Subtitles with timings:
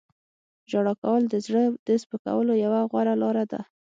[0.69, 3.61] •ژړا کول د زړه د سپکولو یوه غوره لاره ده.